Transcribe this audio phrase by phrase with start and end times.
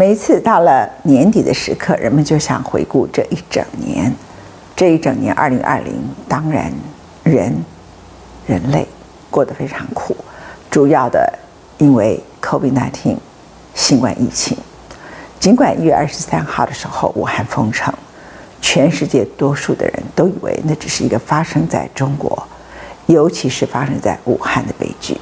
[0.00, 4.10] 每一次到了年底的时刻，人们就想回顾这一整年。
[4.74, 5.92] 这一整年，二零二零，
[6.26, 6.72] 当然
[7.22, 7.54] 人
[8.46, 8.86] 人类
[9.28, 10.16] 过得非常苦，
[10.70, 11.30] 主要的
[11.76, 13.18] 因为 COVID-19
[13.74, 14.56] 新冠疫情。
[15.38, 17.92] 尽管一月二十三号的时候，武汉封城，
[18.62, 22.42] 全世界多数的人都以为那只是一个发生在中国，
[23.04, 25.20] 尤其是发生在武汉的悲剧。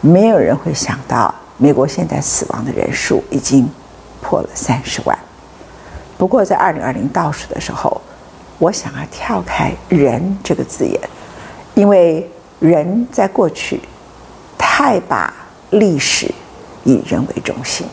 [0.00, 3.68] 没有人会想到，美国现在死亡的人数已经。
[4.26, 5.16] 破了三十万。
[6.18, 8.00] 不过，在二零二零倒数的时候，
[8.58, 10.98] 我想要跳开“人”这个字眼，
[11.74, 13.80] 因为人在过去
[14.58, 15.32] 太把
[15.70, 16.28] 历史
[16.82, 17.86] 以人为中心。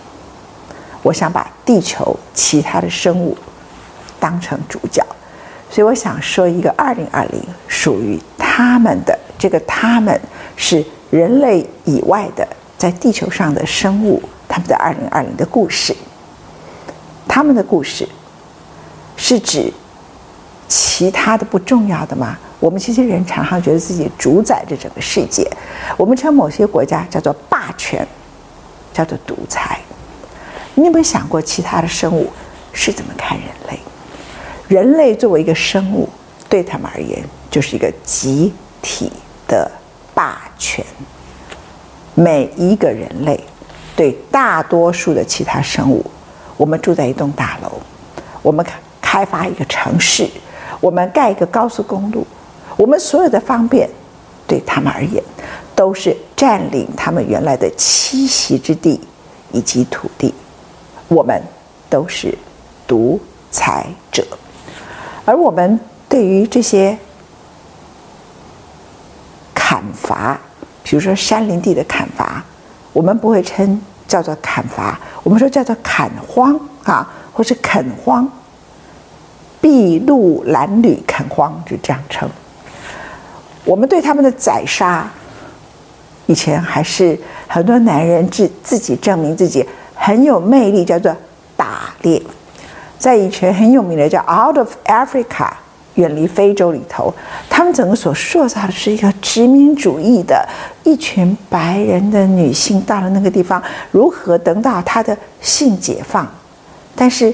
[1.03, 3.37] 我想把地球其他的生物
[4.19, 5.05] 当成主角，
[5.69, 10.19] 所以我想说一个二零二零属于他们的这个，他们
[10.55, 15.93] 是人类以外的在地球上的生物，他们在二零二零的故事。
[17.33, 18.07] 他们的故事
[19.17, 19.73] 是指
[20.67, 22.37] 其他的不重要的吗？
[22.59, 25.49] 我们这些人常常觉得自己主宰着整个世界，
[25.97, 28.07] 我们称某些国家叫做霸权，
[28.93, 29.79] 叫做独裁。
[30.75, 32.31] 你有没有想过其他的生物
[32.71, 33.79] 是怎么看人类？
[34.67, 36.07] 人类作为一个生物，
[36.47, 39.11] 对他们而言就是一个集体
[39.47, 39.71] 的
[40.13, 40.85] 霸权。
[42.13, 43.43] 每一个人类
[43.95, 46.05] 对大多数的其他生物。
[46.63, 47.73] 我们住在一栋大楼，
[48.41, 48.65] 我们
[49.01, 50.25] 开发一个城市，
[50.79, 52.25] 我们盖一个高速公路，
[52.77, 53.89] 我们所有的方便，
[54.47, 55.21] 对他们而言，
[55.75, 58.97] 都是占领他们原来的栖息之地
[59.51, 60.33] 以及土地。
[61.09, 61.43] 我们
[61.89, 62.33] 都是
[62.87, 63.19] 独
[63.51, 64.25] 裁者，
[65.25, 66.97] 而我们对于这些
[69.53, 70.39] 砍伐，
[70.81, 72.41] 比如说山林地的砍伐，
[72.93, 73.81] 我们不会称。
[74.13, 76.53] 叫做砍伐，我们说叫做砍荒
[76.83, 78.31] 啊，或是垦荒，
[79.59, 82.29] 筚路蓝缕垦荒，就这样称。
[83.65, 85.09] 我们对他们的宰杀，
[86.27, 91.11] 以前还是很多男人自自己证明自己很有魅力，叫做
[91.57, 92.21] 打猎，
[92.99, 95.49] 在以前很有名的叫 Out of Africa。
[95.95, 97.13] 远离非洲里头，
[97.49, 100.47] 他们整个所塑造的是一个殖民主义的
[100.83, 103.61] 一群白人的女性，到了那个地方
[103.91, 106.27] 如何得到她的性解放？
[106.95, 107.33] 但是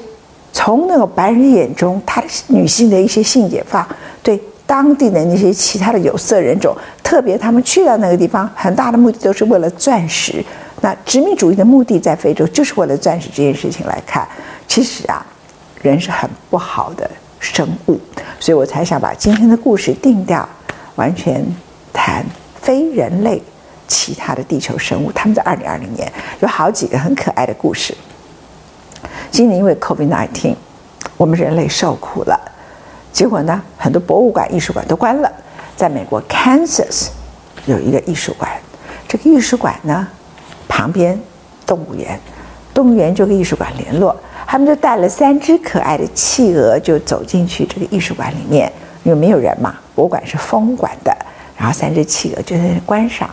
[0.52, 3.88] 从那个白人眼中，她的女性的一些性解放，
[4.22, 10.44] 对当地的那些其他的有色人种，特别他们去到那个地方，很大的目的都是为了钻石。
[10.82, 14.28] 那殖民主义的目的在非洲就是为了钻石这件事情来看，
[14.68, 15.26] 其实啊，
[15.82, 17.10] 人是很不好的。
[17.40, 18.00] 生物，
[18.40, 20.48] 所以我才想把今天的故事定调，
[20.96, 21.44] 完全
[21.94, 22.26] 谈
[22.62, 23.42] 非人类
[23.88, 25.12] 其他的地球生物。
[25.12, 26.12] 他们在二零二零年
[26.42, 27.96] 有好几个很可爱的故事。
[29.32, 30.56] 今年因为 COVID-19，
[31.16, 32.40] 我们人类受苦了，
[33.14, 35.32] 结果呢，很多博物馆、艺术馆都关了。
[35.78, 37.08] 在美国 Kansas
[37.66, 38.52] 有一个艺术馆，
[39.08, 40.06] 这个艺术馆呢，
[40.68, 41.18] 旁边
[41.66, 42.20] 动物园，
[42.74, 44.14] 动物园就跟艺术馆联络。
[44.52, 48.72] 他们就带了三只可爱的企鹅，就走进去这个艺术馆里面，
[49.04, 51.16] 因为没有人嘛，博物馆是封馆的。
[51.56, 53.30] 然后三只企鹅就在观赏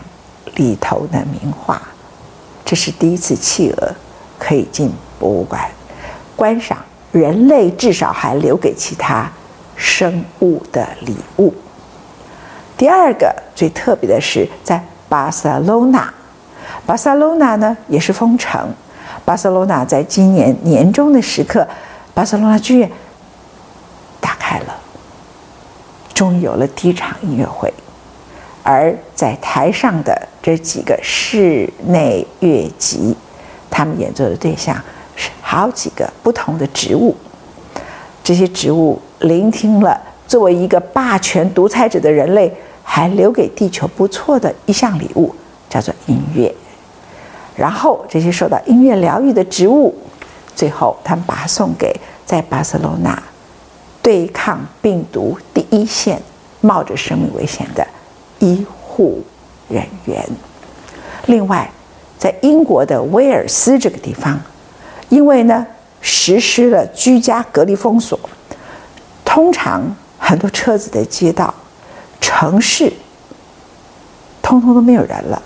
[0.57, 1.81] 里头的名画，
[2.63, 3.91] 这是第一次企鹅
[4.37, 5.67] 可以进博物馆
[6.35, 6.77] 观赏
[7.11, 9.27] 人类至少还留给其他
[9.75, 11.51] 生物的礼物。
[12.77, 14.79] 第二个最特别的是在
[15.09, 16.13] 巴塞罗那，
[16.85, 18.71] 巴塞罗那呢也是封城。
[19.27, 21.67] 巴塞罗那在今年年中的时刻，
[22.13, 22.89] 巴塞罗那剧院
[24.21, 24.79] 打开了，
[26.13, 27.73] 终于有了第一场音乐会。
[28.63, 33.13] 而在台上的这几个室内乐集，
[33.69, 34.81] 他们演奏的对象
[35.17, 37.13] 是好几个不同的植物。
[38.23, 42.49] 这些植物聆听了作为一个霸权独裁者的人类，
[42.81, 45.35] 还留给地球不错的一项礼物，
[45.69, 46.55] 叫做音乐。
[47.57, 49.93] 然后这些受到音乐疗愈的植物，
[50.55, 53.21] 最后他们把它送给在巴塞罗那
[54.01, 56.21] 对抗病毒第一线、
[56.61, 57.85] 冒着生命危险的
[58.37, 59.23] 医护
[59.67, 60.23] 人员。
[61.25, 61.69] 另外，
[62.19, 64.39] 在英国的威尔斯这个地方，
[65.09, 65.65] 因为呢
[65.99, 68.19] 实施了居家隔离封锁，
[69.25, 69.83] 通常
[70.19, 71.53] 很多车子的街道、
[72.21, 72.93] 城市，
[74.43, 75.41] 通通都没有人了，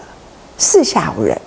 [0.57, 1.39] 四下无人。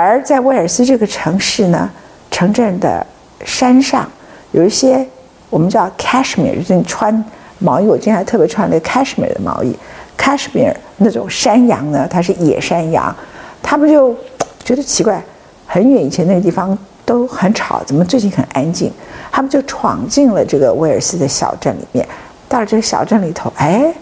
[0.00, 1.90] 而在威尔斯这个城市呢，
[2.30, 3.04] 城镇的
[3.44, 4.08] 山上
[4.52, 5.04] 有一些
[5.50, 7.24] 我们叫 cashmere，就是穿
[7.58, 7.86] 毛衣。
[7.88, 9.76] 我今天还特别穿了个 cashmere 的毛衣
[10.16, 13.12] ，cashmere 那种山羊呢，它是野山羊，
[13.60, 14.14] 他们就
[14.62, 15.20] 觉得奇怪，
[15.66, 18.92] 很远以前那个地方都很吵，怎么最近很安静？
[19.32, 22.06] 他们就闯进了这个威尔斯的小镇里面。
[22.48, 23.92] 到了这个小镇里头，哎，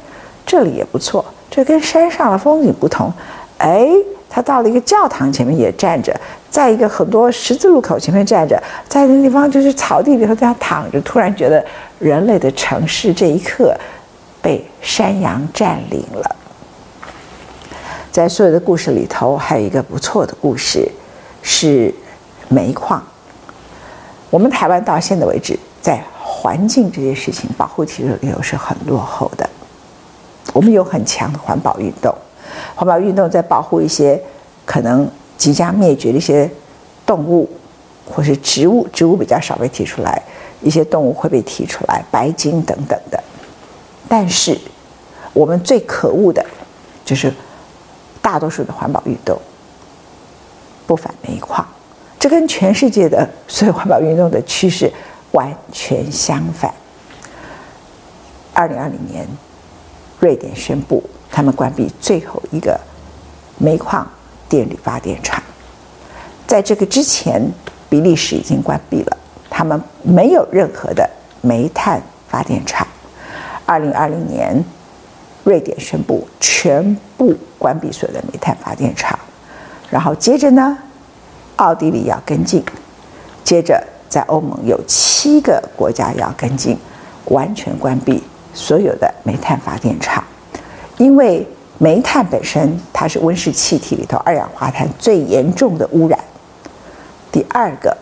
[0.45, 3.11] 这里也不错，这跟山上的风景不同，
[3.57, 3.89] 哎。
[4.37, 6.15] 他到了一个教堂前面也站着，
[6.51, 11.65] 在一个很多十字路口前面站着，在那个地方就是草地里头这样躺着，突然觉得
[11.99, 13.75] 人类的城市这一刻
[14.43, 16.37] 被山羊占领了。
[18.13, 20.87] 在所有的故事里头，还有一个不错的故事
[21.41, 21.91] 是
[22.51, 23.03] 煤矿。
[24.29, 29.49] 我们台湾到现在为止，在环境这件事情保护其实里头是很落后的，
[30.53, 32.15] 我们有很强的环保运动。
[32.77, 34.21] 环保运动在保护一些
[34.65, 36.49] 可能即将灭绝的一些
[37.07, 37.49] 动物，
[38.09, 40.23] 或是植物，植物比较少被提出来，
[40.61, 43.19] 一些动物会被提出来，白鲸等等的。
[44.09, 44.57] 但是
[45.33, 46.45] 我们最可恶的，
[47.05, 47.33] 就是
[48.21, 49.37] 大多数的环保运动
[50.87, 51.67] 不反煤矿，
[52.19, 54.93] 这跟全世界的所有环保运动的趋势
[55.33, 56.73] 完全相反。
[58.53, 59.27] 二零二零年，
[60.21, 61.03] 瑞典宣布。
[61.31, 62.81] 他们关闭最后一个
[63.59, 64.07] 煤矿
[64.49, 65.43] 电力发电厂，
[66.47, 67.43] 在这个之前，
[67.89, 69.17] 比利时已经关闭了，
[69.51, 71.09] 他们没有任何的
[71.41, 72.87] 煤炭发电厂。
[73.65, 74.65] 二零二零年，
[75.45, 79.19] 瑞典宣布全部关闭所有的煤炭发电厂，
[79.91, 80.79] 然后接着呢，
[81.57, 82.65] 奥地利要跟进，
[83.43, 86.79] 接着在欧盟有七个国家要跟进，
[87.27, 88.23] 完全关闭
[88.55, 90.23] 所有的煤炭发电厂。
[90.99, 91.47] 因为
[91.79, 96.19] 煤炭本身它是温室气体里头二氧化碳最严重的污染。
[97.31, 97.95] 第二个，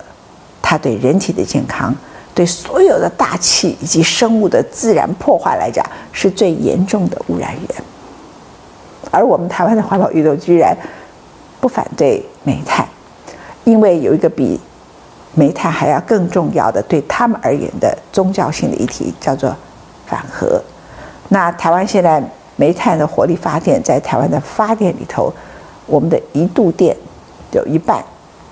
[0.63, 1.93] 它对人体的健康、
[2.33, 7.83] 对所有的大气以及生物的自然破坏来讲，是最严重的污染源。
[9.11, 10.77] 而我们台湾的环保运动居然
[11.61, 12.87] 不反对煤炭，
[13.65, 14.61] 因为有一个比
[15.35, 19.53] 煤炭还要更重要的对他们而言的宗教性的议题，叫做
[20.07, 20.63] 反核。
[21.31, 22.23] 那台湾现在。
[22.57, 25.33] 煤炭的火力发电，在台湾的发电里头，
[25.87, 26.97] 我们的一度电
[27.53, 28.03] 有一半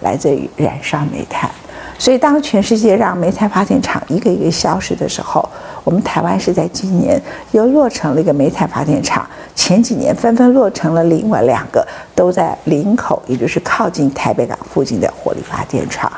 [0.01, 1.51] 来自于燃烧煤炭。
[1.99, 5.49] 所以，当全世界让煤炭发电厂一个一个消失的时候，
[5.85, 7.21] 我们台湾是在今年
[7.53, 9.25] 又落成了一个煤炭发电厂。
[9.55, 16.11] 前几年纷纷落成了另外两个，都在林口，也就是靠近台北港附近的火力发电厂。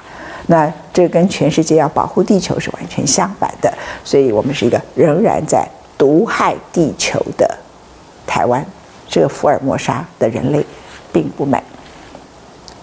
[0.47, 3.71] 那这跟全世界要保护地球是完全相反的。
[4.03, 7.59] 所以我们是一个仍然在毒害地球的。
[8.26, 8.64] 台湾
[9.09, 10.64] 这个福尔摩沙的人类
[11.12, 11.62] 并不美。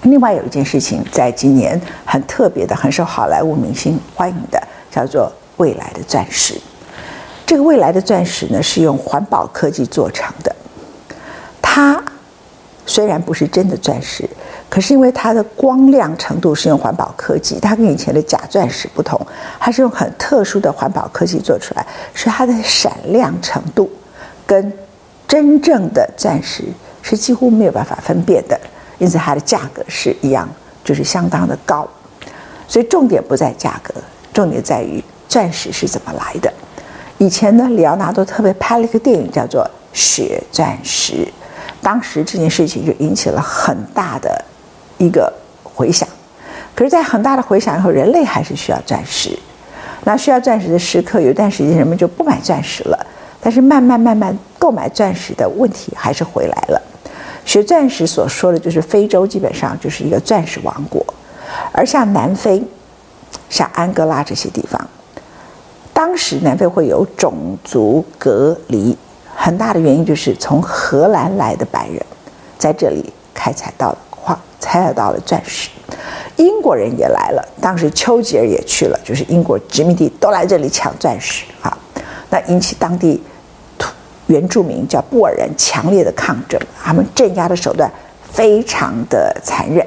[0.03, 6.60] 另外有一件事情，在今年很特别的、很受好莱坞明星欢迎的，叫做“未来的钻石”。
[7.45, 10.55] 这个“未来的钻石”呢，是用环保科技做成的。
[11.62, 12.03] 它
[12.88, 14.27] 虽然不是真的钻石，
[14.69, 19.19] 可是因为它的光亮程度是用环保科技，它跟以前的假钻石不同，
[19.60, 23.88] 它是用很特殊的环保科技做出来，所以它的闪亮程度
[24.48, 24.74] 跟
[25.31, 26.65] 真正的钻石
[27.01, 28.59] 是几乎没有办法分辨的，
[28.97, 30.45] 因此它的价格是一样，
[30.83, 31.88] 就是相当的高。
[32.67, 33.93] 所以重点不在价格，
[34.33, 36.51] 重点在于钻石是怎么来的。
[37.17, 41.13] 以前呢，李奥纳多特别拍了一个电影叫做《血钻石》，
[41.81, 44.43] 当时这件事情就引起了很大的
[44.97, 45.31] 一个
[45.63, 46.05] 回响。
[46.75, 49.39] 可是，在很大的回响以后，人类还是需要钻石。
[50.03, 53.07] 那需要钻石的时刻，有一段时间人们就不买钻石了。
[53.39, 56.80] 但是慢慢慢慢，购买钻石的问题还是回来了。
[57.44, 61.03] 学钻石所说的就是非洲基本上就是一个钻石王国，
[61.72, 62.63] 而像南非、
[63.50, 64.80] 像安哥拉这些地方，
[65.91, 68.96] 当时南非会有种族隔离，
[69.36, 72.00] 很大的原因就是从荷兰来的白人
[72.60, 75.72] 在这里开采到了矿，采采到了钻石，
[76.36, 81.75] 英国人也来了，当时丘吉尔也去了，就是英国殖民地都来这里抢钻石啊，
[82.30, 83.20] 那引起当地
[84.31, 87.91] 原住民叫布尔人强烈的抗争，他们镇压的手段
[88.31, 89.85] 非常的残忍。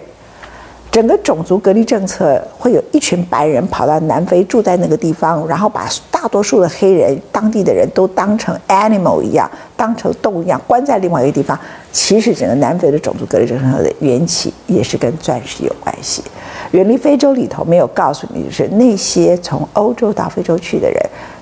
[0.90, 11.58] 整个种族隔离政策会有一群白人跑到南非住在那个地方，然后把大多数的黑人、当地的人都当成 animal 一样，当成动物一样关在另外一个地方。
[11.90, 16.22] 其实整个南非的种族隔离政策的缘起也是跟钻石有关系。
[16.70, 21.00] 远离非洲里头没有告诉你，就是那些从欧洲到非洲去的人，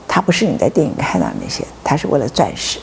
[0.09, 2.79] 他不是你在电影看到的那些，他是为了钻石。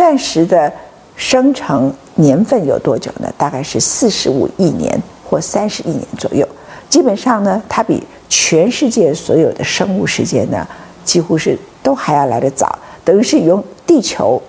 [0.00, 0.72] 钻石的
[1.14, 3.30] 生成年份有多久呢？
[3.36, 4.98] 大概是四十五亿年。
[5.22, 6.48] 或三十亿年左右，
[6.88, 10.66] 基本上呢，它比全世界所有的生物时间呢，
[11.04, 12.76] 几乎是都还要来得早。
[13.04, 14.40] 等于是用地球，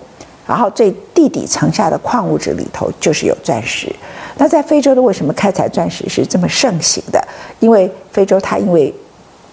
[0.46, 3.94] 然后最地底层下的矿物质里头就是有钻石。
[4.38, 7.22] 那在非洲的为什么开采钻石是这么盛行的？
[7.60, 8.92] 因为非洲它因为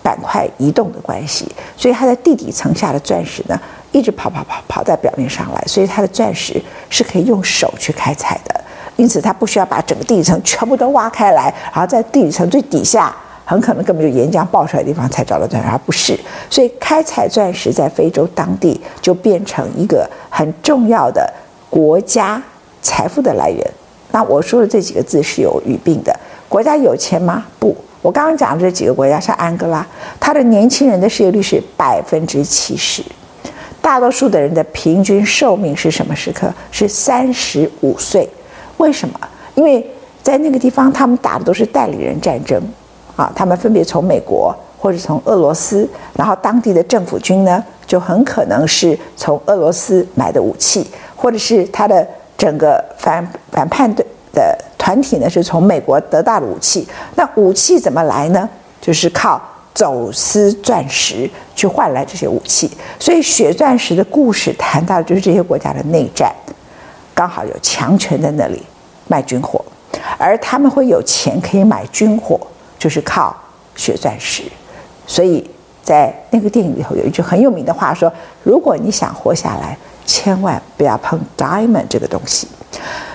[0.01, 1.45] 板块移动的关系，
[1.77, 3.59] 所以它在地底层下的钻石呢，
[3.91, 8.61] 一直跑跑跑跑在表面上来，所以它的钻石是可以用手去开采的。
[8.95, 13.15] 因此，它不需要把整个地层全部都挖开来，然后在地层最底下，
[13.45, 16.19] 很可能根本就岩浆爆出来的地方才找到钻石，而不是。
[16.49, 21.31] 所以，开采钻石在非洲当地就变成一个很重要的
[21.69, 22.41] 国家
[22.81, 23.65] 财富的来源。
[24.11, 26.13] 那我说的这几个字是有语病的。
[26.49, 27.45] 国家有钱吗？
[27.57, 27.75] 不。
[28.01, 29.85] 我刚刚讲的这几个国家，像安哥拉，
[30.19, 33.03] 它的年轻人的失业率是百分之七十，
[33.89, 36.53] 大多数的人的平均寿命是什么时刻？
[36.69, 38.29] 是三十五岁。
[38.77, 39.19] 为什么？
[39.55, 39.83] 因为
[40.21, 42.61] 在那个地方，他们打的都是代理人战争，
[43.15, 56.87] 啊，他们分别从美国或者从俄罗斯，然后当地的政府军呢，就很可能是从俄罗斯买的武器，或者是他的整个反反叛的的团体呢，是从美国得到的武器。
[57.15, 58.47] 那武器怎么来呢？
[58.79, 59.41] 就是靠
[59.73, 62.69] 走私钻石去换来这些武器。
[62.99, 66.33] 所以血钻石的故事谈到的就是这些国家的内战。
[67.13, 68.61] 刚好有强权在那里
[69.07, 69.63] 卖军火，
[70.17, 72.39] 而他们会有钱可以买军火，
[72.77, 73.35] 就是靠
[73.75, 74.43] 血钻石。
[75.05, 75.45] 所以
[75.83, 78.11] 在那个电影里头有一句很有名的话说
[78.43, 82.47] ：“如果你想活下来，千万不要碰 diamond 这个东西。”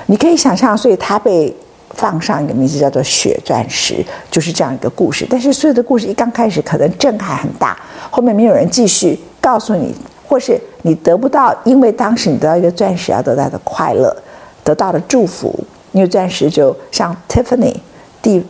[0.06, 1.54] 你可以想象，所以它被
[1.94, 5.26] 放上一个名字叫做血钻石，就是这样一个故事。
[5.30, 7.76] 但是所有的故事一刚开始可能震撼很大，
[8.10, 9.94] 后面没有人继续告诉你。
[10.26, 14.16] 或是你得不到，因为当时你得到一个钻石要得到的快乐，
[14.64, 15.54] 得到的祝福，
[15.92, 17.74] 因为钻石就像 Tiffany
[18.22, 18.42] 蒂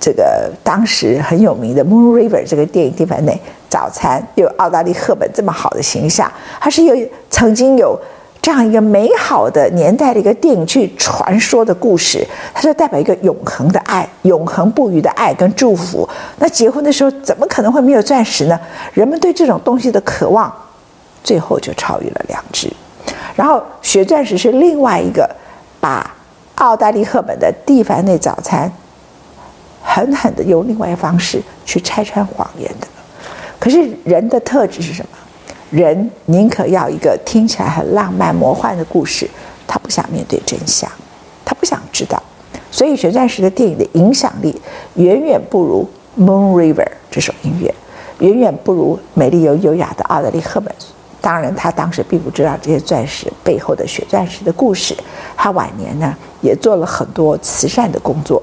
[0.00, 3.40] 这个当时很有名的 Moon River 这个电影蒂凡内
[3.70, 6.96] 早餐，有奥黛丽赫本这么好的形象，还是有
[7.30, 7.98] 曾经有
[8.42, 16.08] 这样一个美好的年代的一个电影去传说的故事，它就代表一个永恒的爱，永恒不渝的爱跟祝福。
[16.38, 18.58] 那结婚的时候怎么可能会没有钻石呢？
[18.92, 20.52] 人们对这种东西的渴望。
[21.22, 22.66] 最后就超越了良知，
[23.36, 25.28] 然后血钻石是另外一个
[25.78, 26.10] 把
[26.54, 28.66] 奥黛丽·赫本的《蒂凡内早餐》
[29.84, 32.86] 狠狠的用另外一个方式去拆穿谎言的。
[33.58, 35.08] 可是人的特质是什么？
[35.70, 39.28] 人宁可要一个听起来很浪漫、魔幻的故事，
[39.66, 40.90] 他不想面对真相，
[41.44, 42.20] 他不想知道。
[42.72, 44.60] 所以血钻石的电影的影响力
[44.94, 45.88] 远远不如
[46.22, 47.74] 《Moon River》这首音乐，
[48.18, 50.74] 远远不如美丽又优雅的奥黛丽·赫本。
[51.20, 54.96] 当然，他当时并不知道这些钻石背后的血钻石的故事。
[55.36, 58.42] 他晚年呢，也做了很多慈善的工作。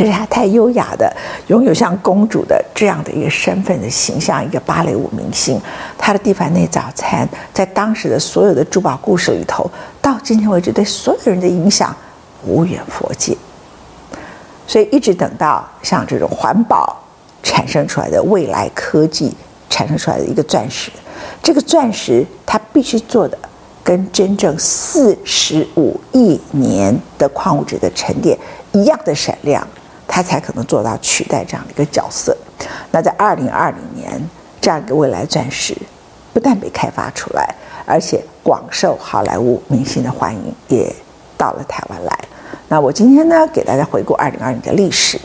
[0.00, 1.14] 可是他太优雅的，
[1.48, 5.60] 拥有像公主的这样的一个身份的形象，一个芭蕾舞明星。
[5.98, 11.94] 他的蒂凡尼早餐在当时的所有的珠宝故事里头，到今天为止对所有人的影响
[12.46, 13.36] 无远佛界。
[14.66, 16.98] 所以一直等到像这种环保
[17.42, 19.36] 产生出来的未来科技
[19.68, 20.90] 产生出来的一个钻石。
[21.42, 23.36] 这个钻石它必须做的
[23.84, 28.38] 跟真正四十五亿年的矿物质的沉淀
[28.72, 29.66] 一样的闪亮，
[30.12, 32.36] 它才可能做到取代这样的一个角色。
[32.90, 34.20] 那在二零二零年，
[34.60, 35.72] 这样一个未来钻石
[36.34, 37.54] 不但被开发出来，
[37.86, 40.92] 而且广受好莱坞明星的欢迎，也
[41.38, 42.18] 到了台湾来。
[42.68, 45.18] 那我今天呢，给大家回顾二零二零的历史。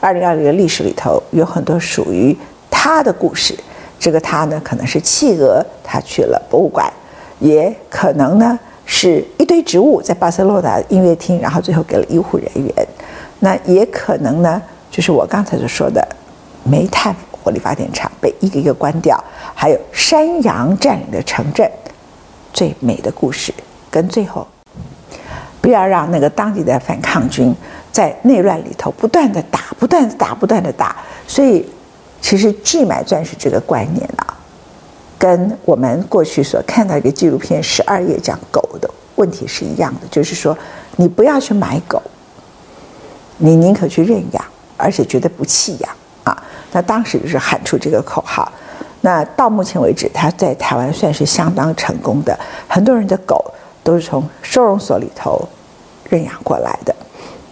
[0.00, 2.36] 二零二零的历史里头有很多属于
[2.70, 3.58] 他的故事。
[3.98, 6.92] 这个他呢，可能是企鹅，他去了博物馆，
[7.40, 12.86] 也可能呢是一堆植物在巴塞罗那音乐厅，然后最后给了医护人员。
[13.40, 16.06] 那也可能呢，就是我刚才所说的
[16.64, 19.22] 煤炭火力发电厂被一个一个关掉，
[19.54, 21.70] 还有山羊占领的城镇，
[22.52, 23.52] 最美的故事
[23.90, 24.46] 跟最后，
[25.60, 27.54] 不要让那个当地的反抗军
[27.92, 30.96] 在内乱里头不断的打不断的打，不断的打。
[31.26, 31.64] 所以，
[32.20, 34.36] 其实拒买钻石这个观念啊，
[35.18, 40.56] 跟我们过去所看到一个纪录片十二夜讲狗的问题是一样的，就是说，
[40.96, 42.02] 你不要去买狗，
[43.38, 44.44] 你宁可去认养，
[44.76, 45.90] 而且觉得不弃养
[46.24, 46.42] 啊。
[46.72, 48.50] 那当时就是喊出这个口号。
[49.02, 52.36] 那到目前为止，他在台湾算是相当成功的。
[52.66, 53.44] 很多人的狗
[53.84, 55.40] 都是从收容所里头
[56.08, 56.94] 认养过来的。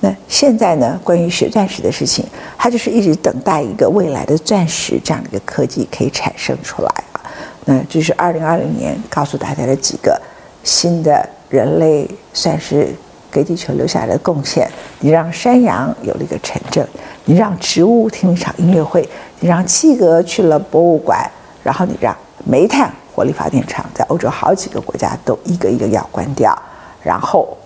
[0.00, 2.26] 那现在呢，关于血钻石的事情，
[2.58, 7.20] 他就是一直等待一个未来的钻石这样的一个科技可以产生出来啊。
[7.64, 10.20] 那这是二零二零年告诉大家的几个
[10.64, 12.94] 新的人类算是
[13.34, 14.70] 给地球留下来的贡献。
[15.00, 16.88] 你让山羊有了一个城镇，
[17.24, 19.06] 你让植物听了一场音乐会，
[19.40, 21.28] 你让企鹅去了博物馆。
[21.64, 22.14] 然后你让
[22.44, 26.54] 煤炭火力发电厂在欧洲好几个国家都一个一个要关掉，
[27.02, 27.56] 然后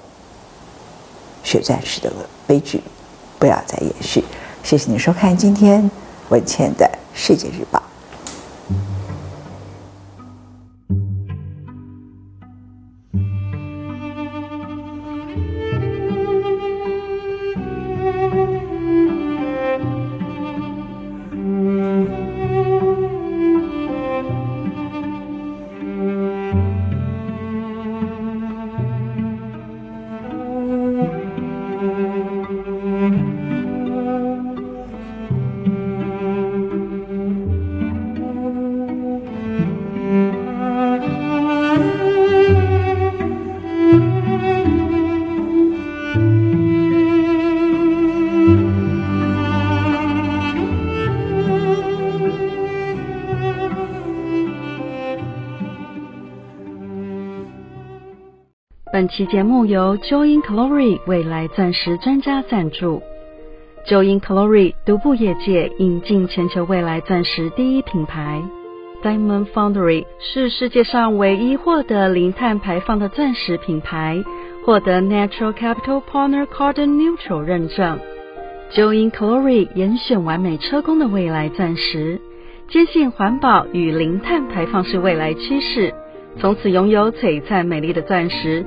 [1.42, 2.08] 血钻石的
[2.46, 2.80] 悲剧
[3.40, 4.24] 不要再延续。
[4.62, 5.90] 谢谢你收看今天
[6.28, 7.82] 文茜的世界日报。
[59.08, 63.02] 本期节目由 Joy in Glory 未来钻石专家赞助。
[63.86, 68.42] Joy in Glory 独步业界，引进全球未来钻石第一品牌。
[69.02, 74.22] Diamond Foundry 是世界上唯一获得零碳排放的钻石品牌，
[74.66, 77.98] 获得 Natural Capital Partner Carbon Neutral 认证。
[78.72, 82.20] Joy in Glory 严选完美车工的未来钻石，
[82.68, 85.94] 坚信环保与零碳排放是未来趋势，
[86.38, 88.66] 从此拥有璀璨美丽的钻石。